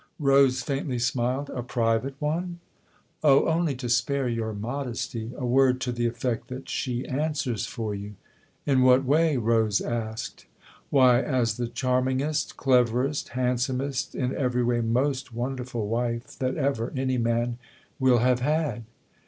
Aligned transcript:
Rose 0.17 0.63
faintly 0.63 0.97
smiled." 0.97 1.47
A 1.53 1.61
private 1.61 2.15
one?"" 2.19 2.57
Oh, 3.23 3.45
only 3.47 3.75
to 3.75 3.87
spare 3.87 4.27
your 4.27 4.51
modesty: 4.51 5.29
a 5.37 5.45
word 5.45 5.79
to 5.81 5.91
the 5.91 6.07
effect 6.07 6.47
that 6.47 6.67
she 6.67 7.07
answers 7.07 7.67
for 7.67 7.93
you."" 7.93 8.13
In 8.65 8.81
what 8.81 9.05
way?" 9.05 9.37
Rose 9.37 9.79
asked." 9.79 10.47
Why, 10.89 11.21
as 11.21 11.57
the 11.57 11.67
charmingest, 11.67 12.57
cleverest, 12.57 13.29
handsomest, 13.37 14.15
in 14.15 14.35
every 14.35 14.63
way 14.63 14.81
most 14.81 15.35
wonderful 15.35 15.87
wife 15.87 16.35
that 16.39 16.57
ever 16.57 16.91
any 16.95 17.19
man 17.19 17.59
will 17.99 18.17
have 18.17 18.39
had." 18.39 18.83